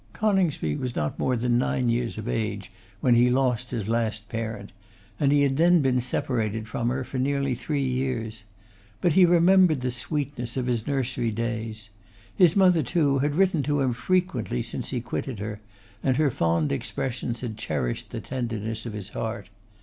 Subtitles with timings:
[0.13, 4.71] Coningsby was not more than nine years of age when he lost his last parent;
[5.19, 8.43] and he had then been separated from her for nearly three years.
[8.99, 11.91] But he remembered the sweetness of his nursery days.
[12.35, 15.61] His mother, too, had written to him frequently since he quitted her,
[16.01, 19.49] and her fond expressions had cherished the tenderness of his heart.